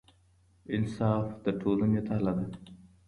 [0.75, 2.47] انصاف د ټولنې تله ده.